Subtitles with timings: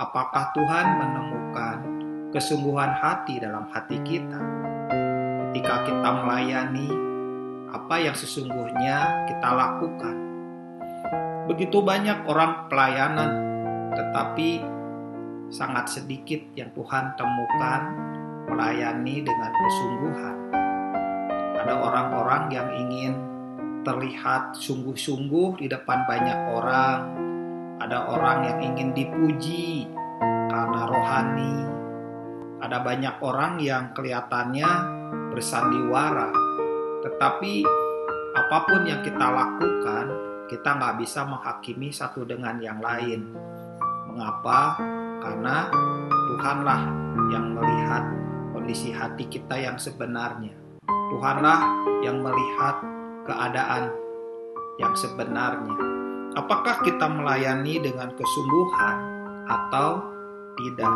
[0.00, 1.76] apakah Tuhan menemukan
[2.32, 4.40] kesungguhan hati dalam hati kita
[5.52, 6.88] ketika kita melayani
[7.68, 10.16] apa yang sesungguhnya kita lakukan.
[11.52, 13.30] Begitu banyak orang pelayanan,
[13.92, 14.64] tetapi
[15.52, 17.80] sangat sedikit yang Tuhan temukan
[18.48, 20.36] melayani dengan kesungguhan.
[21.60, 23.12] Ada orang-orang yang ingin
[23.84, 27.29] terlihat sungguh-sungguh di depan banyak orang.
[27.80, 29.88] Ada orang yang ingin dipuji
[30.52, 31.56] karena rohani.
[32.60, 34.68] Ada banyak orang yang kelihatannya
[35.32, 36.28] bersandiwara,
[37.00, 37.64] tetapi
[38.36, 40.06] apa pun yang kita lakukan,
[40.52, 43.32] kita nggak bisa menghakimi satu dengan yang lain.
[44.12, 44.76] Mengapa?
[45.24, 45.72] Karena
[46.36, 46.82] Tuhanlah
[47.32, 48.04] yang melihat
[48.52, 50.52] kondisi hati kita yang sebenarnya.
[50.84, 51.60] Tuhanlah
[52.04, 52.76] yang melihat
[53.24, 53.88] keadaan
[54.76, 55.99] yang sebenarnya.
[56.38, 58.96] Apakah kita melayani dengan kesungguhan
[59.50, 59.98] atau
[60.54, 60.94] tidak?